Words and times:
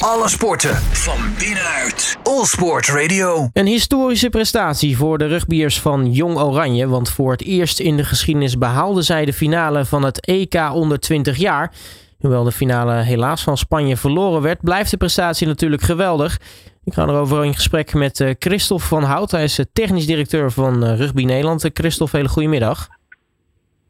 Alle 0.00 0.28
sporten 0.28 0.74
van 0.76 1.18
binnenuit. 1.38 2.16
All 2.22 2.44
Sport 2.44 2.88
Radio. 2.88 3.48
Een 3.52 3.66
historische 3.66 4.28
prestatie 4.28 4.96
voor 4.96 5.18
de 5.18 5.26
rugbiers 5.26 5.80
van 5.80 6.12
Jong 6.12 6.38
Oranje. 6.38 6.88
Want 6.88 7.10
voor 7.10 7.30
het 7.30 7.42
eerst 7.42 7.80
in 7.80 7.96
de 7.96 8.04
geschiedenis 8.04 8.58
behaalden 8.58 9.04
zij 9.04 9.24
de 9.24 9.32
finale 9.32 9.84
van 9.84 10.04
het 10.04 10.26
EK 10.26 10.54
onder 10.72 11.00
20 11.00 11.36
jaar. 11.36 11.72
Hoewel 12.18 12.44
de 12.44 12.52
finale 12.52 12.92
helaas 12.92 13.42
van 13.42 13.58
Spanje 13.58 13.96
verloren 13.96 14.42
werd, 14.42 14.60
blijft 14.60 14.90
de 14.90 14.96
prestatie 14.96 15.46
natuurlijk 15.46 15.82
geweldig. 15.82 16.40
Ik 16.84 16.94
ga 16.94 17.02
erover 17.02 17.44
in 17.44 17.54
gesprek 17.54 17.94
met 17.94 18.20
uh, 18.20 18.30
Christophe 18.38 18.86
van 18.86 19.02
Hout. 19.02 19.30
Hij 19.30 19.44
is 19.44 19.58
uh, 19.58 19.66
technisch 19.72 20.06
directeur 20.06 20.50
van 20.50 20.84
uh, 20.84 20.96
Rugby 20.96 21.24
Nederland. 21.24 21.70
Christophe, 21.72 22.16
hele 22.16 22.28
goedemiddag. 22.28 22.88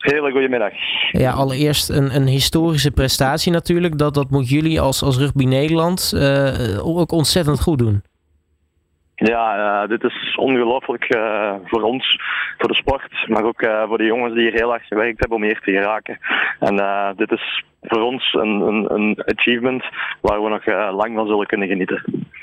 Hele 0.00 0.30
goedemiddag. 0.30 0.72
Ja, 1.10 1.32
allereerst 1.32 1.88
een, 1.88 2.14
een 2.14 2.26
historische 2.26 2.90
prestatie 2.90 3.52
natuurlijk. 3.52 3.98
Dat, 3.98 4.14
dat 4.14 4.30
moet 4.30 4.48
jullie 4.48 4.80
als, 4.80 5.02
als 5.02 5.18
Rugby 5.18 5.44
Nederland 5.44 6.14
ook 6.82 7.12
ontzettend 7.12 7.60
goed 7.60 7.78
doen. 7.78 8.02
Ja, 9.22 9.82
uh, 9.82 9.88
dit 9.88 10.04
is 10.04 10.36
ongelooflijk 10.36 11.14
uh, 11.14 11.54
voor 11.64 11.82
ons, 11.82 12.18
voor 12.58 12.68
de 12.68 12.74
sport, 12.74 13.28
maar 13.28 13.44
ook 13.44 13.62
uh, 13.62 13.82
voor 13.86 13.98
de 13.98 14.04
jongens 14.04 14.34
die 14.34 14.42
hier 14.42 14.52
heel 14.52 14.68
hard 14.68 14.82
gewerkt 14.82 15.20
hebben 15.20 15.36
om 15.36 15.44
hier 15.44 15.60
te 15.64 15.72
geraken. 15.72 16.18
En 16.58 16.76
dit 17.16 17.32
is 17.32 17.64
voor 17.82 18.02
ons 18.02 18.34
een, 18.34 18.60
een, 18.60 18.94
een, 18.94 19.22
achievement 19.24 19.84
waar 20.20 20.42
we 20.42 20.48
nog 20.48 20.66
lang 20.94 21.14
van 21.14 21.26
zullen 21.26 21.46
kunnen 21.46 21.68
genieten. 21.68 22.02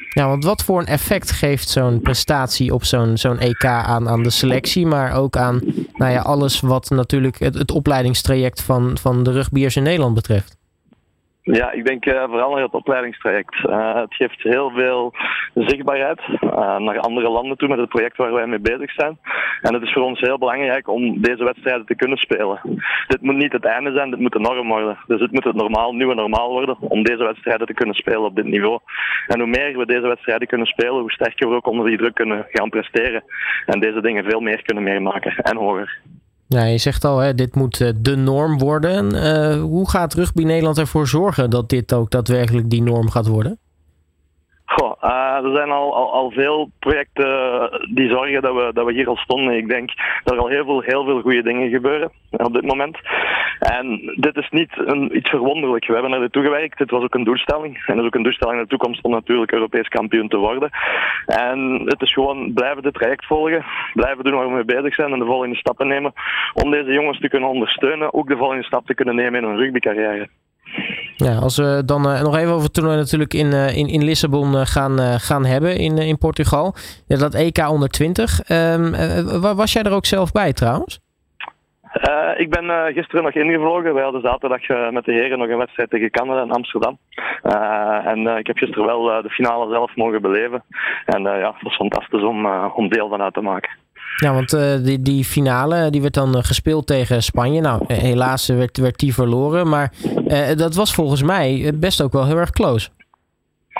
Ja, 0.09 0.27
want 0.27 0.44
wat 0.44 0.63
voor 0.63 0.80
een 0.80 0.86
effect 0.86 1.31
geeft 1.31 1.70
zo'n 1.70 2.02
prestatie 2.02 2.73
op 2.73 2.84
zo'n 2.84 3.17
zo'n 3.17 3.39
EK 3.39 3.66
aan, 3.66 4.09
aan 4.09 4.23
de 4.23 4.30
selectie, 4.30 4.86
maar 4.86 5.16
ook 5.16 5.36
aan 5.38 5.62
nou 5.94 6.12
ja, 6.12 6.20
alles 6.20 6.62
wat 6.62 6.89
natuurlijk 6.89 7.39
het, 7.39 7.53
het 7.53 7.72
opleidingstraject 7.72 8.64
van, 8.64 8.98
van 8.98 9.23
de 9.23 9.31
rugbiers 9.31 9.75
in 9.75 9.84
Nederland 9.84 10.16
betreft? 10.16 10.56
Ja, 11.51 11.71
ik 11.71 11.85
denk 11.85 12.05
uh, 12.05 12.23
vooral 12.23 12.57
het 12.57 12.73
opleidingstraject. 12.73 13.55
Uh, 13.55 13.95
het 13.95 14.13
geeft 14.15 14.43
heel 14.43 14.69
veel 14.69 15.13
zichtbaarheid 15.53 16.19
uh, 16.41 16.77
naar 16.77 16.99
andere 16.99 17.29
landen 17.29 17.58
toe 17.58 17.67
met 17.67 17.77
het 17.77 17.89
project 17.89 18.17
waar 18.17 18.33
wij 18.33 18.47
mee 18.47 18.59
bezig 18.59 18.91
zijn. 18.91 19.17
En 19.61 19.73
het 19.73 19.83
is 19.83 19.94
voor 19.94 20.02
ons 20.02 20.19
heel 20.19 20.38
belangrijk 20.38 20.88
om 20.88 21.22
deze 21.22 21.44
wedstrijden 21.44 21.85
te 21.85 21.95
kunnen 21.95 22.17
spelen. 22.17 22.59
Dit 23.07 23.22
moet 23.22 23.35
niet 23.35 23.52
het 23.52 23.66
einde 23.66 23.91
zijn, 23.91 24.09
dit 24.09 24.19
moet 24.19 24.31
de 24.31 24.39
norm 24.39 24.67
worden. 24.67 24.97
Dus 25.07 25.19
dit 25.19 25.31
moet 25.31 25.44
het 25.44 25.55
normaal, 25.55 25.94
nieuwe 25.94 26.16
normaal 26.16 26.49
worden 26.49 26.77
om 26.80 27.03
deze 27.03 27.23
wedstrijden 27.23 27.67
te 27.67 27.73
kunnen 27.73 27.95
spelen 27.95 28.23
op 28.23 28.35
dit 28.35 28.45
niveau. 28.45 28.79
En 29.27 29.39
hoe 29.39 29.50
meer 29.50 29.77
we 29.77 29.85
deze 29.85 30.07
wedstrijden 30.07 30.47
kunnen 30.47 30.67
spelen, 30.67 31.00
hoe 31.00 31.11
sterker 31.11 31.50
we 31.50 31.55
ook 31.55 31.67
onder 31.67 31.85
die 31.85 31.97
druk 31.97 32.16
kunnen 32.16 32.45
gaan 32.50 32.69
presteren. 32.69 33.23
En 33.66 33.79
deze 33.79 34.02
dingen 34.02 34.23
veel 34.23 34.39
meer 34.39 34.61
kunnen 34.61 34.83
meemaken 34.83 35.35
en 35.35 35.57
hoger. 35.57 36.02
Ja, 36.50 36.64
je 36.64 36.78
zegt 36.78 37.06
al, 37.06 37.17
hè, 37.17 37.34
dit 37.34 37.56
moet 37.56 37.80
uh, 37.80 37.90
de 38.02 38.16
norm 38.16 38.58
worden. 38.58 39.16
Uh, 39.16 39.62
hoe 39.62 39.90
gaat 39.90 40.14
Rugby 40.14 40.44
Nederland 40.44 40.78
ervoor 40.78 41.08
zorgen 41.08 41.50
dat 41.50 41.70
dit 41.70 41.94
ook 41.94 42.12
daadwerkelijk 42.12 42.70
die 42.70 42.81
norm 42.81 43.09
gaat 43.09 43.28
worden? 43.28 43.58
Goh, 44.66 45.03
uh, 45.03 45.45
er 45.45 45.56
zijn 45.56 45.70
al, 45.70 45.95
al, 45.95 46.14
al, 46.14 46.31
veel 46.31 46.70
projecten 46.80 47.25
die 47.94 48.09
zorgen 48.09 48.42
dat 48.42 48.53
we, 48.53 48.72
dat 48.73 48.86
we 48.86 48.94
hier 48.94 49.08
al 49.08 49.16
stonden. 49.16 49.58
Ik 49.58 49.68
denk 49.68 49.92
dat 50.23 50.34
er 50.34 50.40
al 50.40 50.48
heel 50.48 50.66
veel, 50.66 50.81
heel 50.81 51.03
veel 51.06 51.22
goede 51.22 51.44
dingen 51.44 51.70
gebeuren 51.70 52.12
op 52.31 52.53
dit 52.53 52.66
moment. 52.66 52.98
En 53.59 54.13
dit 54.16 54.36
is 54.38 54.50
niet 54.50 54.72
een, 54.75 55.17
iets 55.17 55.30
verwonderlijks. 55.30 55.88
We 55.88 55.94
hebben 55.94 56.11
er 56.11 56.19
naartoe 56.19 56.44
gewerkt. 56.44 56.77
Dit 56.77 56.91
was 56.91 57.03
ook 57.03 57.13
een 57.13 57.23
doelstelling. 57.23 57.83
En 57.86 57.95
dat 57.95 57.97
is 57.97 58.05
ook 58.05 58.16
een 58.16 58.23
doelstelling 58.23 58.58
in 58.58 58.63
de 58.63 58.69
toekomst 58.69 59.03
om 59.03 59.11
natuurlijk 59.11 59.52
Europees 59.52 59.88
kampioen 59.88 60.27
te 60.27 60.38
worden. 60.38 60.69
En 61.25 61.81
het 61.85 62.02
is 62.02 62.13
gewoon 62.13 62.53
blijven 62.53 62.83
dit 62.83 62.94
traject 62.94 63.25
volgen. 63.25 63.66
Blijven 63.94 64.23
doen 64.23 64.33
waar 64.33 64.47
we 64.47 64.53
mee 64.53 64.66
bezig 64.66 64.94
zijn 64.94 65.11
en 65.11 65.19
de 65.19 65.25
volgende 65.25 65.55
stappen 65.55 65.88
nemen. 65.88 66.13
Om 66.53 66.72
deze 66.72 66.91
jongens 66.91 67.19
te 67.19 67.30
kunnen 67.30 67.50
ondersteunen. 67.50 68.13
Ook 68.13 68.28
de 68.28 68.38
volgende 68.38 68.63
stap 68.63 68.85
te 68.85 68.95
kunnen 68.95 69.16
nemen 69.16 69.41
in 69.41 69.47
hun 69.47 69.58
rugbycarrière. 69.58 70.28
Ja, 71.16 71.35
als 71.35 71.58
we 71.58 71.81
dan 71.85 72.08
uh, 72.08 72.22
nog 72.22 72.35
even 72.38 72.52
over 72.52 72.63
het 72.63 72.73
toernooi 72.73 72.97
natuurlijk 72.97 73.33
in, 73.33 73.47
uh, 73.47 73.78
in, 73.78 73.88
in 73.88 74.03
Lissabon 74.03 74.53
uh, 74.53 74.61
gaan, 74.63 75.19
gaan 75.19 75.45
hebben 75.45 75.78
in, 75.78 75.97
in 75.97 76.17
Portugal. 76.17 76.75
Ja, 77.08 77.17
dat 77.17 77.33
EK 77.33 77.69
onder 77.69 77.89
20. 77.89 78.50
Um, 78.50 78.91
was 79.55 79.73
jij 79.73 79.83
er 79.83 79.91
ook 79.91 80.05
zelf 80.05 80.31
bij 80.31 80.53
trouwens? 80.53 81.00
Ik 82.38 82.50
ben 82.50 82.94
gisteren 82.94 83.24
nog 83.24 83.34
ingevlogen. 83.34 83.94
Wij 83.94 84.03
hadden 84.03 84.22
zaterdag 84.22 84.91
met 84.91 85.06
de 85.06 85.13
heren 85.13 85.40
nog 85.40 85.50
een 85.50 85.58
wedstrijd 85.58 85.90
tegen 85.90 86.12
Canada 86.12 86.41
in 86.44 86.52
Amsterdam. 86.52 86.97
en 88.03 88.28
ik 88.38 88.47
heb 88.47 88.58
gisteren 88.58 88.85
wel 88.85 89.22
de 89.22 89.30
finale 89.30 89.72
zelf 89.72 89.96
mogen 89.96 90.22
beleven. 90.22 90.63
En 91.06 91.22
ja, 91.22 91.52
het 91.53 91.62
was 91.62 91.75
fantastisch 91.75 92.24
om, 92.24 92.46
om 92.75 92.90
deel 92.90 93.09
van 93.09 93.22
uit 93.22 93.34
te 93.34 93.41
maken. 93.41 93.69
Ja, 94.16 94.34
want 94.34 94.50
die, 94.86 95.02
die 95.02 95.24
finale 95.24 95.90
die 95.90 96.02
werd 96.02 96.13
dan 96.13 96.44
gespeeld 96.44 96.88
tegen 96.88 97.24
Spanje. 97.24 97.62
Nou, 97.62 97.84
eh, 97.88 97.97
helaas 97.97 98.47
werd, 98.47 98.78
werd 98.78 99.00
die 99.00 99.13
verloren. 99.13 99.69
Maar 99.69 99.91
dat 100.56 100.75
was 100.75 100.94
volgens 100.94 101.24
mij 101.24 101.72
best 101.75 102.02
ook 102.02 102.12
wel 102.12 102.25
heel 102.25 102.38
erg 102.38 102.52
close. 102.52 102.90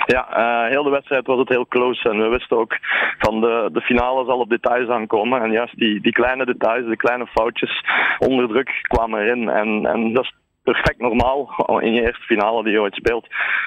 Ja, 0.06 0.66
heel 0.68 0.82
de 0.82 0.90
wedstrijd 0.90 1.26
was 1.26 1.38
het 1.38 1.48
heel 1.48 1.66
close. 1.66 2.08
En 2.08 2.18
we 2.18 2.28
wisten 2.28 2.56
ook 2.56 2.76
van 3.18 3.40
de, 3.40 3.68
de 3.72 3.80
finale 3.80 4.24
zal 4.24 4.38
op 4.38 4.48
details 4.48 4.88
aankomen. 4.88 5.42
En 5.42 5.50
juist 5.50 5.78
die, 5.78 6.00
die 6.00 6.12
kleine 6.12 6.44
details, 6.44 6.86
de 6.86 6.96
kleine 6.96 7.26
foutjes 7.26 7.84
onder 8.18 8.48
druk 8.48 8.70
kwamen 8.82 9.20
erin. 9.20 9.48
En, 9.48 9.86
en 9.86 10.12
dat 10.12 10.24
is 10.24 10.34
perfect 10.72 11.00
normaal 11.00 11.48
in 11.80 11.92
je 11.92 12.02
eerste 12.02 12.26
finale 12.26 12.62
die 12.62 12.72
je 12.72 12.80
ooit 12.80 12.94
speelt. 12.94 13.26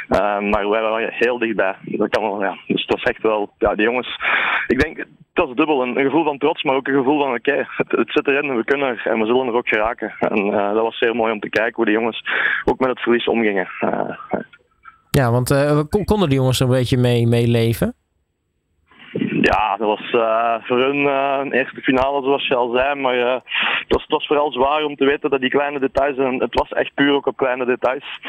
Uh, 0.10 0.40
maar 0.40 0.70
wij 0.70 0.82
waren 0.82 1.14
heel 1.14 1.38
dichtbij. 1.38 1.76
Dat 1.82 2.10
kan 2.10 2.24
wel, 2.24 2.44
ja. 2.44 2.58
Dus 2.68 2.82
het 2.82 2.94
was 2.94 3.04
echt 3.04 3.22
wel, 3.22 3.50
ja, 3.58 3.76
die 3.76 3.86
jongens. 3.86 4.20
Ik 4.68 4.80
denk, 4.80 4.98
het 4.98 5.08
was 5.34 5.56
dubbel. 5.56 5.82
Een, 5.82 5.98
een 5.98 6.06
gevoel 6.06 6.24
van 6.24 6.38
trots, 6.38 6.64
maar 6.64 6.76
ook 6.76 6.88
een 6.88 6.94
gevoel 6.94 7.20
van 7.20 7.34
oké, 7.34 7.68
het, 7.76 8.12
zit 8.12 8.28
erin, 8.28 8.56
we 8.56 8.64
kunnen 8.64 8.88
er 8.88 9.02
en 9.06 9.20
we 9.20 9.26
zullen 9.26 9.48
er 9.48 9.54
ook 9.54 9.68
geraken. 9.68 10.14
En 10.20 10.46
uh, 10.46 10.74
dat 10.74 10.82
was 10.82 10.98
zeer 10.98 11.16
mooi 11.16 11.32
om 11.32 11.40
te 11.40 11.50
kijken 11.50 11.76
hoe 11.76 11.86
de 11.86 11.92
jongens 11.92 12.24
ook 12.66 12.80
met 12.80 12.90
het 12.90 13.00
verlies 13.00 13.28
omgingen. 13.28 13.68
Ja, 15.12 15.32
want 15.32 15.50
konden 16.06 16.30
die 16.30 16.38
jongens 16.38 16.60
een 16.60 16.70
beetje 16.70 16.98
mee, 16.98 17.48
leven? 17.48 17.96
Ja, 19.42 19.78
dat 19.78 19.88
was 19.88 20.12
uh, 20.12 20.56
voor 20.62 20.78
hun 20.78 20.96
uh, 20.96 21.40
een 21.44 21.52
eerste 21.52 21.82
finale, 21.82 22.24
zoals 22.24 22.48
je 22.48 22.56
al 22.56 22.76
zei. 22.76 23.00
Maar 23.00 23.16
het, 23.16 23.44
was, 23.88 24.06
was 24.08 24.28
vooral 24.28 24.52
zwaar 24.52 24.84
om 24.84 24.96
te 24.96 25.06
weten 25.06 25.30
dat 25.30 25.42
die 25.42 25.50
kleine 25.50 25.80
details, 25.80 26.18
en 26.18 26.40
het 26.40 26.54
was 26.54 26.70
echt 26.70 26.94
puur 26.94 27.14
ook 27.14 27.26
op 27.26 27.38
kleine 27.38 27.66
details, 27.66 28.20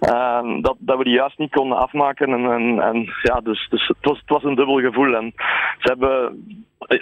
ehm, 0.00 0.60
dat, 0.60 0.76
dat 0.78 0.98
we 0.98 1.04
die 1.04 1.14
juist 1.14 1.38
niet 1.38 1.50
konden 1.50 1.78
afmaken. 1.78 2.32
En, 2.32 2.50
en, 2.50 2.80
en 2.80 3.08
ja, 3.22 3.40
dus, 3.40 3.66
dus 3.70 3.88
het, 3.88 3.96
was, 4.00 4.18
het 4.18 4.28
was 4.28 4.44
een 4.44 4.54
dubbel 4.54 4.80
gevoel. 4.80 5.14
En 5.16 5.32
ze 5.78 5.88
hebben 5.88 6.44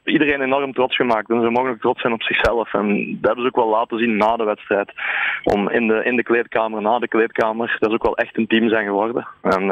iedereen 0.04 0.40
enorm 0.40 0.72
trots 0.72 0.96
gemaakt. 0.96 1.30
En 1.30 1.40
ze 1.40 1.50
mogen 1.50 1.70
ook 1.70 1.80
trots 1.80 2.00
zijn 2.00 2.12
op 2.12 2.22
zichzelf. 2.22 2.74
En 2.74 3.18
dat 3.20 3.26
hebben 3.26 3.40
ze 3.40 3.46
ook 3.46 3.64
wel 3.64 3.78
laten 3.78 3.98
zien 3.98 4.16
na 4.16 4.36
de 4.36 4.44
wedstrijd. 4.44 4.92
Om 5.44 5.70
in 5.70 5.86
de, 5.86 6.04
in 6.04 6.16
de 6.16 6.22
kleedkamer, 6.22 6.82
na 6.82 6.98
de 6.98 7.08
kleedkamer, 7.08 7.76
dat 7.78 7.90
ze 7.90 7.94
ook 7.94 8.02
wel 8.02 8.16
echt 8.16 8.36
een 8.36 8.46
team 8.46 8.68
zijn 8.68 8.84
geworden. 8.84 9.26
En 9.42 9.66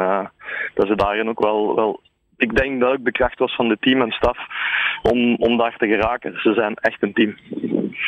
dat 0.73 0.87
ze 0.87 0.95
daarin 0.95 1.29
ook 1.29 1.39
wel, 1.39 1.75
wel 1.75 2.01
ik 2.39 2.55
denk 2.55 2.79
dat 2.79 2.91
ook 2.91 3.05
de 3.05 3.11
kracht 3.11 3.39
was 3.39 3.55
van 3.55 3.69
het 3.69 3.81
team 3.81 4.01
en 4.01 4.11
staf 4.11 4.37
om, 5.01 5.35
om 5.35 5.57
daar 5.57 5.77
te 5.77 5.87
geraken. 5.87 6.39
Ze 6.41 6.53
zijn 6.53 6.75
echt 6.75 7.03
een 7.03 7.13
team. 7.13 7.35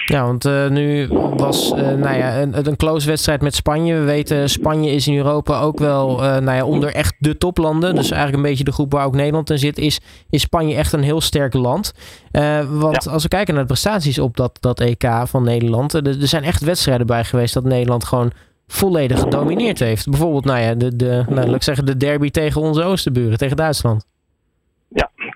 Ja, 0.05 0.25
want 0.25 0.45
uh, 0.45 0.69
nu 0.69 1.07
was 1.35 1.71
uh, 1.71 1.77
nou 1.77 2.17
ja, 2.17 2.41
een, 2.41 2.67
een 2.67 2.75
close 2.75 3.07
wedstrijd 3.07 3.41
met 3.41 3.55
Spanje. 3.55 3.93
We 3.93 4.03
weten, 4.03 4.49
Spanje 4.49 4.91
is 4.91 5.07
in 5.07 5.17
Europa 5.17 5.59
ook 5.59 5.79
wel 5.79 6.23
uh, 6.23 6.37
nou 6.37 6.57
ja, 6.57 6.65
onder 6.65 6.93
echt 6.93 7.15
de 7.19 7.37
toplanden. 7.37 7.95
Dus 7.95 8.11
eigenlijk 8.11 8.43
een 8.43 8.49
beetje 8.49 8.63
de 8.63 8.71
groep 8.71 8.91
waar 8.91 9.05
ook 9.05 9.15
Nederland 9.15 9.49
in 9.49 9.59
zit. 9.59 9.77
Is, 9.77 9.99
is 10.29 10.41
Spanje 10.41 10.75
echt 10.75 10.93
een 10.93 11.03
heel 11.03 11.21
sterk 11.21 11.53
land. 11.53 11.93
want 12.69 13.03
ja. 13.03 13.11
als 13.11 13.23
we 13.23 13.29
kijken 13.29 13.53
naar 13.53 13.63
de 13.63 13.69
prestaties 13.69 14.19
op 14.19 14.37
dat, 14.37 14.57
dat 14.59 14.79
EK 14.79 15.09
van 15.23 15.43
Nederland. 15.43 15.93
Er, 15.93 16.07
er 16.07 16.27
zijn 16.27 16.43
echt 16.43 16.61
wedstrijden 16.61 17.07
bij 17.07 17.23
geweest 17.23 17.53
dat 17.53 17.63
Nederland 17.63 18.03
gewoon 18.03 18.31
volledig 18.67 19.19
gedomineerd 19.19 19.79
heeft. 19.79 20.09
Bijvoorbeeld, 20.09 20.45
nou 20.45 20.59
ja, 20.59 20.73
de, 20.73 20.95
de, 20.95 21.23
nou, 21.29 21.45
laat 21.45 21.55
ik 21.55 21.63
zeggen, 21.63 21.85
de 21.85 21.97
derby 21.97 22.29
tegen 22.29 22.61
onze 22.61 22.83
oosterburen, 22.83 23.37
tegen 23.37 23.57
Duitsland. 23.57 24.05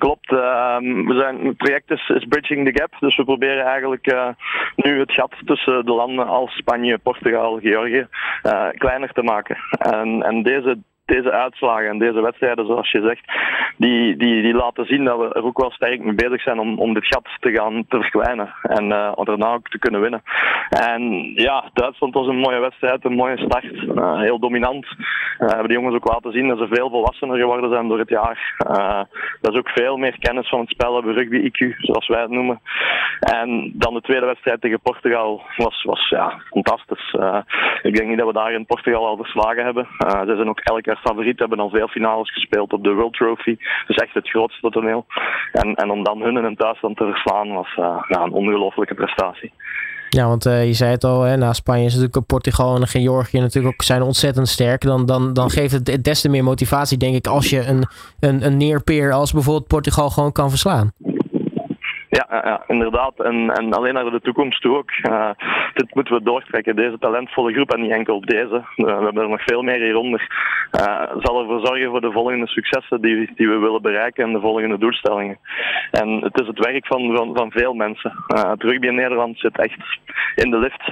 Klopt. 0.06 0.32
Uh, 0.32 0.78
we 0.80 1.16
zijn, 1.20 1.46
het 1.46 1.58
project 1.58 1.92
is, 1.92 2.26
Bridging 2.30 2.66
the 2.66 2.80
Gap. 2.80 3.00
Dus 3.00 3.16
we 3.16 3.24
proberen 3.24 3.66
eigenlijk 3.66 4.12
uh, 4.14 4.28
nu 4.76 5.00
het 5.00 5.12
gat 5.12 5.34
tussen 5.46 5.86
de 5.86 5.92
landen 5.92 6.28
als 6.28 6.56
Spanje, 6.56 6.98
Portugal, 6.98 7.60
Georgië 7.60 8.08
uh, 8.44 8.68
kleiner 8.72 9.14
te 9.14 9.24
maken. 9.24 9.58
En, 9.70 10.22
en 10.22 10.44
deze 10.44 10.78
deze 11.06 11.32
uitslagen 11.32 11.90
en 11.90 11.98
deze 11.98 12.22
wedstrijden, 12.22 12.66
zoals 12.66 12.92
je 12.92 13.02
zegt, 13.02 13.24
die, 13.78 14.18
die, 14.18 14.42
die 14.42 14.54
laten 14.54 14.86
zien 14.86 15.04
dat 15.04 15.18
we 15.18 15.34
er 15.34 15.44
ook 15.44 15.60
wel 15.60 15.72
sterk 15.72 16.04
mee 16.04 16.14
bezig 16.14 16.42
zijn 16.42 16.60
om, 16.60 16.80
om 16.80 16.94
dit 16.94 17.06
gat 17.06 17.28
te 17.40 17.52
gaan 17.52 17.86
te 17.88 18.00
verkwijnen 18.00 18.54
en 18.62 18.84
uh, 18.84 19.12
daarna 19.16 19.54
ook 19.54 19.70
te 19.70 19.80
kunnen 19.80 20.02
winnen. 20.02 20.24
En 20.70 21.32
ja, 21.36 21.70
Duitsland 21.74 22.14
was 22.14 22.28
een 22.28 22.38
mooie 22.38 22.60
wedstrijd, 22.60 23.06
een 23.06 23.16
mooie 23.16 23.38
start, 23.38 23.74
uh, 23.74 24.20
heel 24.20 24.40
dominant. 24.40 24.86
Uh, 24.86 25.48
hebben 25.48 25.68
de 25.68 25.74
jongens 25.74 25.96
ook 25.96 26.12
laten 26.12 26.32
zien 26.32 26.48
dat 26.48 26.58
ze 26.58 26.68
veel 26.72 26.90
volwassener 26.90 27.38
geworden 27.38 27.70
zijn 27.70 27.88
door 27.88 28.00
het 28.00 28.10
jaar. 28.10 28.56
dat 29.42 29.54
is 29.54 29.60
ook 29.60 29.70
veel 29.70 29.98
meer 29.98 30.20
kennis 30.20 30.50
van 30.50 30.60
het 30.60 30.70
spel 30.70 30.96
hebben, 30.96 31.14
rugby 31.14 31.50
IQ, 31.50 31.76
zoals 31.78 32.08
wij 32.08 32.22
het 32.22 32.30
noemen. 32.30 32.62
En 33.20 33.72
dan 33.74 33.94
de 33.94 34.02
tweede 34.02 34.26
wedstrijd 34.26 34.62
tegen 34.62 34.80
Portugal 34.80 35.42
was, 35.58 35.84
was 35.84 36.10
ja, 36.10 36.42
fantastisch. 36.50 37.16
ik 37.82 37.96
denk 37.96 38.10
niet 38.10 38.18
dat 38.18 38.28
we 38.28 38.34
daar 38.34 38.52
in 38.52 38.66
Portugal 38.66 39.06
al 39.06 39.18
verslagen 39.18 39.64
hebben. 39.64 39.88
ze 40.08 40.34
zijn 40.36 40.50
ook 40.50 40.60
elke 40.60 40.95
favoriet, 40.96 41.40
hebben 41.40 41.60
al 41.60 41.70
veel 41.70 41.88
finales 41.88 42.34
gespeeld 42.34 42.74
op 42.74 42.84
de 42.84 42.94
World 42.94 43.14
Trophy. 43.14 43.58
Dus 43.88 43.96
echt 43.98 44.14
het 44.14 44.30
grootste 44.30 44.70
toneel. 44.70 45.06
En, 45.52 45.76
en 45.76 45.90
om 45.90 46.04
dan 46.04 46.22
hun 46.22 46.38
in 46.38 46.44
een 46.44 46.56
thuisland 46.56 46.98
te 46.98 47.06
verslaan 47.06 47.54
was 47.54 47.74
ja, 48.08 48.22
een 48.24 48.32
ongelofelijke 48.32 48.94
prestatie. 48.94 49.52
Ja, 50.10 50.28
want 50.28 50.46
uh, 50.46 50.66
je 50.66 50.74
zei 50.74 50.92
het 50.92 51.04
al, 51.04 51.22
hè, 51.22 51.38
na 51.38 51.54
Spanje 51.54 51.86
is 51.86 51.96
natuurlijk 51.96 52.26
Portugal 52.26 52.76
en 52.76 52.88
Georgië 52.88 53.40
natuurlijk 53.40 53.74
ook 53.74 53.82
zijn 53.82 54.02
ontzettend 54.02 54.48
sterk. 54.48 54.82
Dan, 54.82 55.06
dan, 55.06 55.34
dan 55.34 55.50
geeft 55.50 55.72
het 55.72 56.04
des 56.04 56.22
te 56.22 56.30
meer 56.30 56.44
motivatie, 56.44 56.98
denk 56.98 57.16
ik, 57.16 57.28
als 57.28 57.50
je 57.50 57.68
een, 57.68 57.88
een, 58.20 58.46
een 58.46 58.58
neerpeer 58.58 59.14
als 59.14 59.34
bijvoorbeeld 59.34 59.68
Portugal 59.68 60.10
gewoon 60.10 60.32
kan 60.32 60.50
verslaan. 60.50 60.92
Ja, 62.16 62.28
ja, 62.30 62.64
inderdaad. 62.68 63.20
En, 63.20 63.50
en 63.50 63.74
alleen 63.74 63.94
naar 63.94 64.12
de 64.12 64.22
toekomst 64.22 64.62
toe 64.62 64.78
ook. 64.78 64.92
Uh, 65.10 65.30
dit 65.74 65.96
moeten 65.96 66.14
we 66.14 66.24
doortrekken. 66.24 66.76
Deze 66.76 66.98
talentvolle 67.00 67.54
groep 67.54 67.74
en 67.74 67.82
niet 67.82 67.92
enkel 67.92 68.22
deze. 68.22 68.56
Uh, 68.56 68.86
we 68.86 69.04
hebben 69.04 69.24
er 69.24 69.30
nog 69.30 69.44
veel 69.44 69.62
meer 69.62 69.82
hieronder. 69.82 70.28
Uh, 70.80 71.02
zal 71.18 71.40
ervoor 71.40 71.66
zorgen 71.66 71.90
voor 71.90 72.02
de 72.02 72.12
volgende 72.12 72.48
successen 72.48 73.02
die, 73.02 73.32
die 73.36 73.50
we 73.50 73.58
willen 73.58 73.82
bereiken 73.82 74.24
en 74.24 74.34
de 74.34 74.40
volgende 74.40 74.78
doelstellingen. 74.78 75.38
En 75.92 76.10
het 76.10 76.42
is 76.42 76.48
het 76.48 76.66
werk 76.66 76.88
van, 76.88 77.16
van, 77.16 77.36
van 77.36 77.52
veel 77.52 77.74
mensen. 77.74 78.14
het 78.28 78.64
rugby 78.64 78.88
in 78.88 78.96
Nederland 78.96 79.40
zit 79.40 79.60
echt 79.60 80.00
in 80.36 80.52
de 80.52 80.58
lift. 80.58 80.92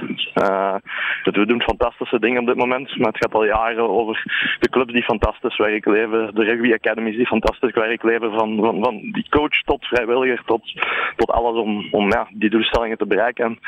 we 1.22 1.46
doen 1.46 1.62
fantastische 1.62 2.18
dingen 2.18 2.40
op 2.40 2.46
dit 2.46 2.56
moment, 2.56 2.98
maar 2.98 3.12
het 3.12 3.24
gaat 3.24 3.34
al 3.34 3.44
jaren 3.44 3.88
over 3.88 4.22
de 4.60 4.68
clubs 4.70 4.92
die 4.92 5.04
fantastisch 5.04 5.56
werk 5.56 5.86
leveren, 5.86 6.34
de 6.34 6.44
rugby 6.44 6.72
academies 6.72 7.16
die 7.16 7.26
fantastisch 7.26 7.74
werk 7.74 8.02
leveren, 8.02 8.38
van, 8.38 8.56
van, 8.60 8.82
van 8.82 9.00
die 9.12 9.26
coach 9.30 9.62
tot 9.64 9.84
vrijwilliger 9.84 10.42
tot 10.44 10.72
tot 11.16 11.30
alles 11.30 11.60
om, 11.60 11.88
om 11.90 12.10
ja, 12.10 12.28
die 12.32 12.50
doelstellingen 12.50 12.98
te 12.98 13.06
bereiken. 13.06 13.44
En 13.44 13.58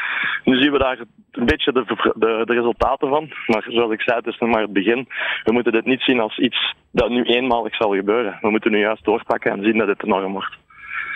nu 0.45 0.57
zien 0.61 0.73
we 0.73 0.79
daar 0.79 0.99
een 1.33 1.47
beetje 1.47 1.73
de, 1.73 1.85
de, 2.15 2.43
de, 2.45 2.53
resultaten 2.53 3.09
van. 3.09 3.31
Maar 3.47 3.67
zoals 3.69 3.93
ik 3.93 4.01
zei, 4.01 4.17
het 4.17 4.27
is 4.27 4.39
nog 4.39 4.51
maar 4.51 4.63
het 4.63 4.73
begin. 4.73 5.09
We 5.45 5.53
moeten 5.53 5.73
dit 5.73 5.85
niet 5.85 6.03
zien 6.03 6.21
als 6.21 6.39
iets 6.39 6.75
dat 6.91 7.09
nu 7.09 7.23
eenmalig 7.23 7.75
zal 7.75 7.95
gebeuren. 7.95 8.39
We 8.41 8.51
moeten 8.51 8.71
nu 8.71 8.79
juist 8.79 9.05
doorpakken 9.05 9.53
en 9.53 9.63
zien 9.63 9.79
dat 9.79 9.89
het 9.89 10.05
enorm 10.05 10.33
wordt. 10.33 10.57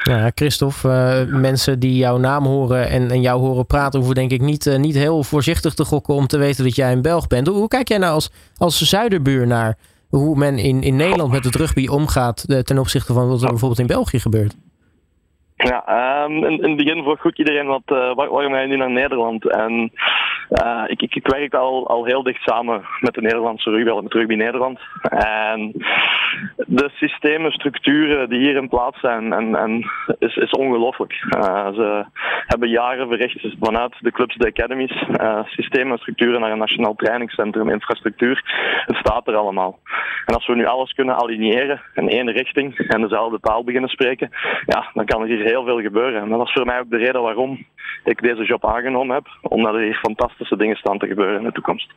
Ja, 0.03 0.31
Christophe, 0.35 0.89
uh, 0.89 1.41
mensen 1.41 1.79
die 1.79 1.97
jouw 1.97 2.19
naam 2.19 2.45
horen 2.45 2.89
en, 2.89 3.11
en 3.11 3.21
jou 3.21 3.41
horen 3.41 3.67
praten, 3.67 3.99
hoeven 3.99 4.17
denk 4.17 4.31
ik 4.31 4.41
niet, 4.41 4.67
uh, 4.67 4.77
niet 4.77 4.95
heel 4.95 5.23
voorzichtig 5.23 5.75
te 5.75 5.85
gokken 5.85 6.15
om 6.15 6.27
te 6.27 6.39
weten 6.39 6.65
dat 6.65 6.77
jij 6.77 6.93
een 6.93 7.03
Belg 7.03 7.27
bent. 7.27 7.47
Hoe, 7.47 7.57
hoe 7.57 7.69
kijk 7.69 7.89
jij 7.89 7.99
nou 7.99 8.13
als, 8.13 8.31
als 8.57 8.81
zuiderbuur 8.81 9.47
naar 9.47 9.77
hoe 10.09 10.37
men 10.37 10.59
in, 10.59 10.83
in 10.83 10.97
Nederland 10.97 11.33
met 11.33 11.45
het 11.45 11.55
rugby 11.55 11.87
omgaat 11.87 12.45
uh, 12.47 12.59
ten 12.59 12.79
opzichte 12.79 13.13
van 13.13 13.29
wat 13.29 13.43
er 13.43 13.49
bijvoorbeeld 13.49 13.81
in 13.81 13.87
België 13.87 14.19
gebeurt? 14.19 14.57
Ja, 15.63 16.25
um, 16.25 16.45
in, 16.45 16.63
het 16.63 16.77
begin 16.77 17.03
vroeg 17.03 17.21
goed 17.21 17.39
iedereen 17.39 17.67
wat, 17.67 17.83
uh, 17.87 18.15
waarom 18.15 18.53
ga 18.53 18.61
je 18.61 18.67
nu 18.67 18.77
naar 18.77 18.91
Nederland? 18.91 19.51
En 19.51 19.93
uh, 20.51 20.85
ik, 20.87 21.03
ik, 21.03 21.15
ik, 21.15 21.27
werk 21.27 21.55
al, 21.55 21.89
al 21.89 22.05
heel 22.05 22.23
dicht 22.23 22.43
samen 22.43 22.83
met 23.01 23.15
de 23.15 23.21
Nederlandse 23.21 23.71
rugby, 23.71 24.03
met 24.03 24.13
Rugby 24.13 24.35
Nederland. 24.35 24.81
En 25.11 25.73
de 26.57 26.91
systemen, 26.95 27.51
structuren 27.51 28.29
die 28.29 28.39
hier 28.39 28.57
in 28.57 28.69
plaats 28.69 29.01
zijn, 29.01 29.33
en, 29.33 29.55
en 29.55 29.91
is, 30.19 30.37
is 30.37 30.51
ongelooflijk. 30.51 31.27
Uh, 31.37 32.05
hebben 32.51 32.69
jaren 32.69 33.09
verricht 33.09 33.55
vanuit 33.61 33.95
de 34.01 34.11
clubs, 34.11 34.37
de 34.37 34.47
academies, 34.47 35.05
systemen 35.45 35.93
en 35.93 35.99
structuren 35.99 36.41
naar 36.41 36.53
een 36.53 36.59
nationaal 36.59 36.95
trainingscentrum, 36.95 37.71
infrastructuur. 37.71 38.43
Het 38.87 38.97
staat 38.97 39.29
er 39.29 39.37
allemaal. 39.37 39.79
En 40.27 40.35
als 40.35 40.47
we 40.47 40.55
nu 40.55 40.67
alles 40.67 40.93
kunnen 40.93 41.17
aligneren 41.17 41.81
in 41.95 42.09
één 42.09 42.31
richting 42.31 42.79
en 42.79 43.01
dezelfde 43.01 43.41
taal 43.41 43.65
beginnen 43.65 43.91
spreken, 43.91 44.31
ja, 44.67 44.91
dan 44.95 45.05
kan 45.05 45.21
er 45.21 45.29
hier 45.29 45.45
heel 45.45 45.65
veel 45.65 45.81
gebeuren. 45.81 46.23
En 46.23 46.29
dat 46.29 46.47
is 46.47 46.53
voor 46.53 46.67
mij 46.67 46.81
ook 46.81 46.91
de 46.91 46.97
reden 46.97 47.23
waarom 47.23 47.67
ik 48.05 48.23
deze 48.23 48.45
job 48.45 48.67
aangenomen 48.67 49.15
heb. 49.15 49.27
Omdat 49.43 49.75
er 49.75 49.81
hier 49.81 49.99
fantastische 50.03 50.57
dingen 50.57 50.77
staan 50.77 50.99
te 50.99 51.07
gebeuren 51.07 51.39
in 51.39 51.45
de 51.45 51.53
toekomst. 51.53 51.93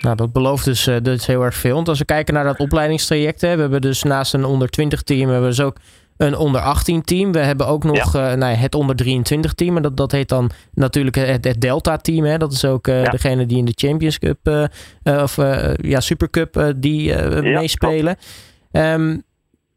Nou, 0.00 0.16
dat 0.16 0.32
belooft 0.32 0.64
dus, 0.64 0.88
uh, 0.88 0.96
heel 1.26 1.42
erg 1.42 1.54
veel. 1.54 1.74
Want 1.74 1.88
als 1.88 1.98
we 1.98 2.04
kijken 2.04 2.34
naar 2.34 2.44
dat 2.44 2.58
opleidingstraject, 2.58 3.40
hè, 3.40 3.54
we 3.54 3.60
hebben 3.60 3.80
dus 3.80 4.02
naast 4.02 4.34
een 4.34 4.44
onder 4.44 4.68
20 4.68 5.02
team, 5.02 5.28
hebben 5.28 5.40
we 5.40 5.56
dus 5.56 5.60
ook 5.60 5.76
een 6.16 6.36
onder 6.36 6.60
18 6.60 7.02
team. 7.02 7.32
We 7.32 7.38
hebben 7.38 7.66
ook 7.66 7.84
nog 7.84 8.12
ja. 8.12 8.32
uh, 8.32 8.36
nou, 8.38 8.54
het 8.54 8.74
onder 8.74 8.96
23 8.96 9.54
team. 9.54 9.76
En 9.76 9.82
dat, 9.82 9.96
dat 9.96 10.12
heet 10.12 10.28
dan 10.28 10.50
natuurlijk 10.74 11.16
het, 11.16 11.44
het 11.44 11.60
Delta 11.60 11.96
team. 11.96 12.24
Hè. 12.24 12.38
Dat 12.38 12.52
is 12.52 12.64
ook 12.64 12.86
uh, 12.86 13.04
ja. 13.04 13.10
degene 13.10 13.46
die 13.46 13.58
in 13.58 13.64
de 13.64 13.72
Champions 13.74 14.18
Cup 14.18 14.48
uh, 14.48 15.22
of 15.22 15.36
ja, 15.76 16.00
Super 16.00 16.30
Cup 16.30 16.72
die 16.76 17.02
ja, 17.02 17.40
meespelen. 17.40 18.16
Um, 18.72 19.22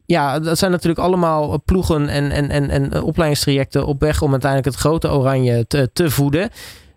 ja, 0.06 0.38
dat 0.38 0.58
zijn 0.58 0.70
natuurlijk 0.70 1.00
allemaal 1.00 1.62
ploegen 1.64 2.08
en, 2.08 2.30
en, 2.30 2.50
en, 2.50 2.70
en 2.70 3.02
opleidingstrajecten 3.02 3.86
op 3.86 4.00
weg 4.00 4.22
om 4.22 4.30
uiteindelijk 4.30 4.74
het 4.74 4.84
grote 4.84 5.10
oranje 5.10 5.66
te, 5.66 5.90
te 5.92 6.10
voeden. 6.10 6.50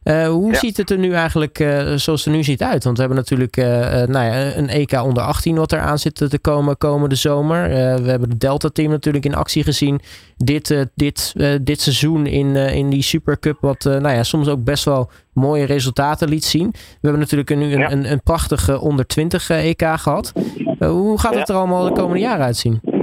Uh, 0.03 0.27
hoe 0.27 0.51
ja. 0.51 0.57
ziet 0.57 0.77
het 0.77 0.89
er 0.89 0.97
nu 0.97 1.13
eigenlijk 1.13 1.59
uh, 1.59 1.77
zoals 1.77 2.05
het 2.05 2.25
er 2.25 2.31
nu 2.31 2.43
ziet 2.43 2.63
uit? 2.63 2.83
Want 2.83 2.97
we 2.97 3.03
hebben 3.03 3.19
natuurlijk 3.19 3.57
uh, 3.57 3.65
nou 3.89 4.25
ja, 4.25 4.55
een 4.55 4.69
EK 4.69 5.03
onder 5.03 5.23
18 5.23 5.55
wat 5.55 5.71
eraan 5.71 5.99
zit 5.99 6.15
te 6.15 6.39
komen 6.41 6.77
komende 6.77 7.15
zomer. 7.15 7.69
we 8.03 8.09
hebben 8.09 8.29
het 8.29 8.39
Delta 8.39 8.69
team 8.69 8.89
natuurlijk 8.89 9.25
in 9.25 9.35
actie 9.35 9.63
gezien 9.63 10.01
dit, 10.37 10.87
dit, 10.95 11.33
dit 11.61 11.81
seizoen 11.81 12.25
in, 12.25 12.55
in 12.55 12.89
die 12.89 13.01
Supercup. 13.01 13.57
Wat 13.61 13.83
nou 13.83 14.09
ja, 14.09 14.23
soms 14.23 14.47
ook 14.47 14.63
best 14.63 14.85
wel 14.85 15.09
mooie 15.33 15.65
resultaten 15.65 16.29
liet 16.29 16.45
zien. 16.45 16.69
We 16.71 16.77
hebben 17.01 17.19
natuurlijk 17.19 17.55
nu 17.55 17.73
een, 17.73 17.79
ja. 17.79 17.91
een, 17.91 18.11
een 18.11 18.21
prachtige 18.23 18.79
onder 18.79 19.07
20 19.07 19.49
EK 19.49 19.83
gehad. 19.95 20.33
hoe 20.79 21.19
gaat 21.19 21.35
het 21.35 21.49
er 21.49 21.55
allemaal 21.55 21.83
de 21.83 21.91
komende 21.91 22.21
jaren 22.21 22.45
uitzien? 22.45 23.00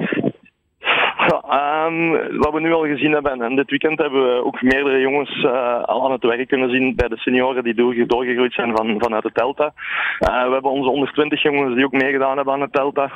Um, 1.29 2.11
wat 2.39 2.53
we 2.53 2.61
nu 2.61 2.73
al 2.73 2.87
gezien 2.87 3.13
hebben, 3.13 3.43
en 3.43 3.57
dit 3.57 3.71
weekend 3.71 3.99
hebben 3.99 4.23
we 4.25 4.45
ook 4.45 4.63
meerdere 4.63 5.01
jongens 5.01 5.45
uh, 5.45 5.83
al 5.83 6.05
aan 6.05 6.13
het 6.13 6.23
werk 6.23 6.49
kunnen 6.49 6.71
zien 6.71 6.95
bij 6.97 7.09
de 7.09 7.17
senioren 7.17 7.65
die 7.65 7.75
door, 7.75 8.07
doorgegroeid 8.07 8.53
zijn 8.53 8.77
van, 8.77 8.95
vanuit 8.99 9.23
de 9.23 9.31
Delta. 9.33 9.73
Uh, 10.21 10.47
we 10.47 10.53
hebben 10.53 10.71
onze 10.71 10.91
onder 10.91 11.13
20 11.13 11.43
jongens 11.43 11.75
die 11.75 11.85
ook 11.85 11.93
meegedaan 11.93 12.37
hebben 12.37 12.55
aan 12.55 12.61
het 12.61 12.73
Delta. 12.73 13.11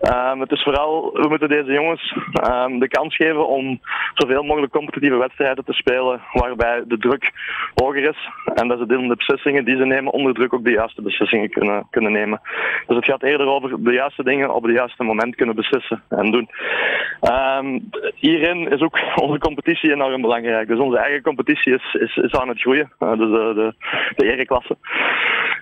Um, 0.00 0.40
het 0.40 0.50
is 0.52 0.62
vooral, 0.62 1.10
we 1.12 1.28
moeten 1.28 1.48
deze 1.48 1.72
jongens 1.72 2.16
um, 2.50 2.78
de 2.78 2.88
kans 2.88 3.16
geven 3.16 3.48
om 3.48 3.80
zoveel 4.14 4.42
mogelijk 4.42 4.72
competitieve 4.72 5.16
wedstrijden 5.16 5.64
te 5.64 5.72
spelen, 5.72 6.20
waarbij 6.32 6.82
de 6.86 6.98
druk 6.98 7.32
hoger 7.74 8.02
is 8.02 8.28
en 8.54 8.68
dat 8.68 8.78
ze 8.78 8.86
de 8.86 9.14
beslissingen 9.16 9.64
die 9.64 9.76
ze 9.76 9.84
nemen 9.84 10.12
onder 10.12 10.34
druk 10.34 10.52
ook 10.52 10.64
de 10.64 10.70
juiste 10.70 11.02
beslissingen 11.02 11.50
kunnen, 11.50 11.86
kunnen 11.90 12.12
nemen. 12.12 12.40
Dus 12.86 12.96
het 12.96 13.04
gaat 13.04 13.22
eerder 13.22 13.46
over 13.46 13.82
de 13.82 13.92
juiste 13.92 14.22
dingen 14.22 14.54
op 14.54 14.62
het 14.62 14.74
juiste 14.74 15.02
moment 15.02 15.36
kunnen 15.36 15.56
beslissen 15.56 16.02
en 16.08 16.30
doen. 16.30 16.48
Um, 17.20 17.90
hierin 18.14 18.70
is 18.70 18.80
ook 18.80 18.98
onze 19.14 19.38
competitie 19.38 19.92
enorm 19.92 20.20
belangrijk. 20.20 20.68
Dus 20.68 20.78
onze 20.78 20.98
eigen 20.98 21.22
competitie 21.22 21.74
is, 21.74 21.94
is, 22.14 22.32
aan 22.32 22.48
het 22.48 22.60
groeien, 22.60 22.92
uh, 23.00 23.10
dus 23.10 23.30
de, 23.30 23.52
de, 23.54 23.74
de 24.16 24.32
ereklasse. 24.32 24.76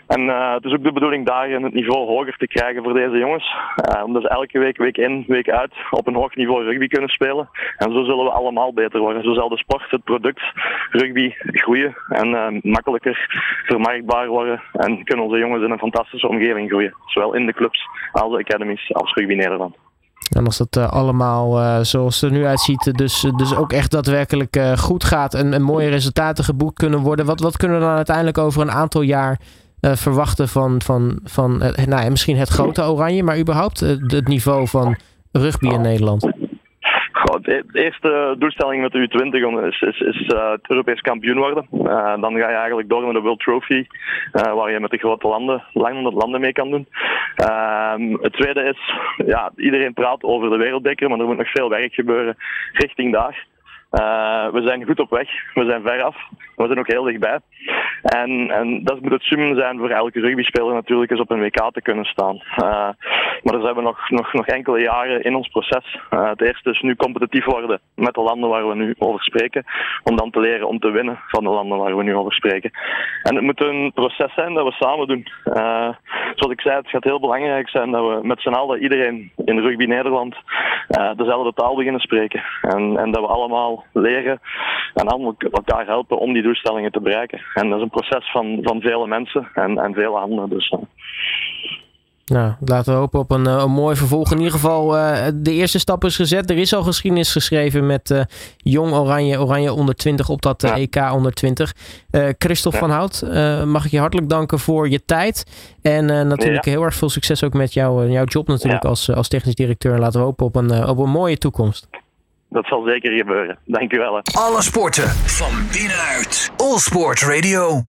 En 0.07 0.21
uh, 0.21 0.55
het 0.55 0.65
is 0.65 0.73
ook 0.73 0.83
de 0.83 0.93
bedoeling 0.93 1.27
daarin 1.27 1.63
het 1.63 1.75
niveau 1.75 2.07
hoger 2.07 2.37
te 2.37 2.47
krijgen 2.47 2.83
voor 2.83 2.95
deze 2.95 3.19
jongens. 3.19 3.55
Uh, 3.95 4.05
omdat 4.05 4.23
ze 4.23 4.29
elke 4.29 4.59
week, 4.59 4.77
week 4.77 4.97
in, 4.97 5.25
week 5.27 5.51
uit 5.51 5.73
op 5.91 6.07
een 6.07 6.15
hoog 6.15 6.35
niveau 6.35 6.65
rugby 6.65 6.87
kunnen 6.87 7.11
spelen. 7.11 7.49
En 7.77 7.93
zo 7.93 8.05
zullen 8.05 8.25
we 8.25 8.31
allemaal 8.31 8.73
beter 8.73 9.01
worden. 9.01 9.23
Zo 9.23 9.35
zal 9.35 9.49
de 9.49 9.57
sport, 9.57 9.91
het 9.91 10.05
product 10.05 10.43
rugby 10.91 11.33
groeien 11.37 11.97
en 12.09 12.29
uh, 12.29 12.47
makkelijker 12.63 13.27
vermarktbaar 13.67 14.29
worden. 14.29 14.63
En 14.73 15.05
kunnen 15.05 15.25
onze 15.25 15.39
jongens 15.39 15.65
in 15.65 15.71
een 15.71 15.79
fantastische 15.79 16.29
omgeving 16.29 16.69
groeien. 16.69 16.95
Zowel 17.07 17.35
in 17.35 17.47
de 17.47 17.53
clubs 17.53 17.89
als 18.13 18.33
de 18.33 18.39
academies 18.39 18.95
als 18.95 19.13
Rugby 19.13 19.35
Nederland. 19.35 19.77
En 20.37 20.45
als 20.45 20.59
dat 20.59 20.91
allemaal 20.91 21.85
zoals 21.85 22.21
het 22.21 22.31
er 22.31 22.39
nu 22.39 22.47
uitziet, 22.47 22.93
dus, 22.99 23.21
dus 23.37 23.57
ook 23.57 23.73
echt 23.73 23.91
daadwerkelijk 23.91 24.57
goed 24.77 25.05
gaat 25.05 25.35
en, 25.35 25.53
en, 25.53 25.63
mooie 25.63 25.89
resultaten 25.89 26.45
geboekt 26.45 26.79
kunnen 26.79 27.01
worden, 27.01 27.27
wat, 27.27 27.41
wat 27.41 27.57
kunnen 27.57 27.79
we 27.79 27.85
dan 27.85 27.95
uiteindelijk 27.95 28.39
over 28.39 28.63
een 28.63 28.71
aantal 28.71 29.03
jaar 29.03 29.39
verwachten 29.93 30.49
van, 30.49 30.81
van, 30.85 31.19
van 31.25 31.63
nou, 31.87 32.11
misschien 32.11 32.37
het 32.37 32.49
grote 32.49 32.83
oranje, 32.83 33.23
maar 33.23 33.39
überhaupt 33.39 33.81
het 33.81 34.29
niveau 34.29 34.69
van 34.69 34.97
rugby 35.33 35.69
in 35.69 35.81
Nederland? 35.81 36.33
de 37.43 37.65
eerste 37.73 38.35
doelstelling 38.39 38.83
met 38.83 38.93
de 38.93 39.09
U20 39.09 39.65
is, 39.67 39.81
is, 39.81 40.01
is 40.01 40.27
het 40.27 40.69
Europees 40.69 41.01
kampioen 41.01 41.39
worden. 41.39 41.67
Dan 42.21 42.37
ga 42.37 42.49
je 42.49 42.57
eigenlijk 42.57 42.89
door 42.89 43.03
naar 43.03 43.13
de 43.13 43.21
World 43.21 43.41
Trophy, 43.41 43.87
waar 44.33 44.71
je 44.71 44.81
met 44.81 44.91
de 44.91 44.99
grote 44.99 45.29
landen, 45.29 45.63
lang 45.73 46.13
landen 46.13 46.41
mee 46.41 46.53
kan 46.53 46.71
doen. 46.71 46.89
Ehm, 47.37 48.17
het 48.21 48.33
tweede 48.33 48.63
is, 48.63 48.95
ja, 49.27 49.53
iedereen 49.57 49.93
praat 49.93 50.23
over 50.23 50.51
de 50.51 50.57
wereldbeker, 50.57 51.09
maar 51.09 51.19
er 51.19 51.27
moet 51.27 51.37
nog 51.37 51.51
veel 51.51 51.69
werk 51.69 51.95
gebeuren 51.95 52.37
richting 52.73 53.13
daar. 53.13 53.47
Uh, 54.01 54.49
we 54.53 54.63
zijn 54.63 54.85
goed 54.85 55.01
op 55.01 55.11
weg, 55.11 55.29
we 55.55 55.65
zijn 55.65 55.83
ver 55.83 56.03
af, 56.03 56.17
we 56.57 56.67
zijn 56.67 56.79
ook 56.79 56.91
heel 56.91 57.03
dichtbij. 57.03 57.39
En, 58.03 58.51
en 58.51 58.85
dat 58.85 59.01
moet 59.01 59.13
het 59.13 59.23
summen 59.23 59.57
zijn 59.57 59.79
voor 59.79 59.91
elke 59.91 60.21
rugbyspeler 60.21 60.75
natuurlijk 60.75 61.11
eens 61.11 61.21
op 61.21 61.31
een 61.31 61.41
WK 61.41 61.71
te 61.73 61.83
kunnen 61.83 62.05
staan. 62.05 62.35
Uh, 62.35 62.89
maar 63.43 63.53
daar 63.53 63.61
zijn 63.61 63.75
we 63.75 63.83
nog, 63.83 64.11
nog, 64.11 64.33
nog 64.33 64.47
enkele 64.47 64.81
jaren 64.81 65.23
in 65.23 65.35
ons 65.35 65.49
proces. 65.49 65.99
Uh, 66.11 66.29
het 66.29 66.43
eerste 66.43 66.71
is 66.71 66.81
nu 66.81 66.97
competitief 66.97 67.45
worden 67.45 67.81
met 67.95 68.15
de 68.15 68.21
landen 68.21 68.49
waar 68.51 68.69
we 68.69 68.75
nu 68.75 68.95
over 68.99 69.23
spreken, 69.23 69.65
om 70.03 70.17
dan 70.17 70.31
te 70.31 70.41
leren 70.41 70.69
om 70.69 70.79
te 70.79 70.91
winnen 70.91 71.19
van 71.27 71.45
de 71.45 71.51
landen 71.51 71.79
waar 71.79 71.97
we 71.97 72.03
nu 72.03 72.15
over 72.15 72.33
spreken. 72.33 72.71
En 73.23 73.35
het 73.35 73.45
moet 73.45 73.65
een 73.65 73.93
proces 73.95 74.35
zijn 74.35 74.55
dat 74.55 74.65
we 74.67 74.73
samen 74.73 75.07
doen. 75.07 75.27
zoals 76.35 76.53
ik 76.53 76.61
zei, 76.61 76.77
het 76.77 76.89
gaat 76.89 77.05
heel 77.05 77.21
belangrijk 77.21 77.69
zijn 77.69 77.91
dat 77.91 78.09
we 78.09 78.27
met 78.27 78.41
z'n 78.41 78.49
allen, 78.49 78.83
iedereen 78.83 79.33
in 79.45 79.59
rugby 79.59 79.85
Nederland, 79.85 80.37
dezelfde 81.17 81.53
taal 81.55 81.77
beginnen 81.77 82.01
spreken. 82.01 82.43
En, 82.63 82.97
en 82.99 83.11
dat 83.11 83.21
we 83.21 83.27
allemaal 83.27 83.85
leren 83.93 84.41
en 84.95 85.07
allemaal 85.07 85.35
elkaar 85.39 85.87
helpen 85.87 86.19
om 86.19 86.33
die 86.33 86.43
doelstellingen 86.43 86.93
te 86.93 87.01
bereiken. 87.01 87.41
En 87.55 87.69
dat 87.69 87.79
is 87.79 87.85
een 87.85 87.91
proces 87.91 88.31
van, 88.31 88.59
van 88.63 88.81
vele 88.81 89.07
mensen 89.07 89.49
en, 89.55 89.79
en 89.79 89.95
vele 89.95 90.17
handen. 90.17 90.49
Dus, 90.49 90.75
Nou, 92.25 92.53
laten 92.65 92.93
we 92.93 92.99
hopen 92.99 93.21
op 93.21 93.31
een, 93.31 93.47
een 93.47 93.71
mooi 93.71 93.97
vervolg. 93.97 94.33
In 94.33 94.37
ieder 94.37 94.53
geval, 94.53 94.89
de 95.35 95.53
eerste 95.53 95.79
stap 95.79 96.05
is 96.05 96.17
gezet. 96.17 96.51
Er 96.51 96.57
is 96.57 96.75
al 96.75 96.83
geschiedenis 96.83 97.33
geschreven 97.33 97.87
met 97.87 98.27
Jong 98.57 98.93
Oranje, 98.93 99.41
Oranje 99.41 99.73
onder 99.73 99.95
20 99.95 100.29
op 100.29 100.43
dat 100.43 100.63
EK 100.63 100.97
onder 101.13 101.33
20. 101.33 101.75
Christophe 102.39 102.79
van 102.79 102.91
Hout, 102.91 103.23
mag 103.67 103.85
ik 103.85 103.91
je 103.91 103.99
hartelijk 103.99 104.29
danken 104.29 104.59
voor 104.59 104.89
je 104.89 105.05
tijd. 105.05 105.45
En 105.83 106.07
natuurlijk 106.07 106.65
heel 106.65 106.83
erg 106.83 106.95
veel 106.95 107.11
succes 107.11 107.45
ook 107.45 107.55
met 107.55 107.73
jou, 107.73 108.11
jouw 108.11 108.25
job 108.25 108.49
natuurlijk 108.49 108.85
als, 108.85 109.11
als 109.11 109.29
technisch 109.29 109.55
directeur. 109.55 109.93
En 109.93 110.01
laten 110.01 110.21
we 110.21 110.27
hopen 110.27 110.47
op 110.47 110.57
een, 110.57 110.87
op 110.89 110.99
een 110.99 111.11
mooie 111.11 111.39
toekomst. 111.39 111.89
Dat 112.55 112.67
zal 112.67 112.83
zeker 112.87 113.13
gebeuren. 113.13 113.59
Dank 113.65 113.93
u 113.93 113.99
wel. 113.99 114.21
Alle 114.33 114.63
sporten 114.63 115.09
van 115.09 115.53
binnenuit. 115.73 116.53
All 116.57 116.79
Sport 116.79 117.21
Radio. 117.21 117.83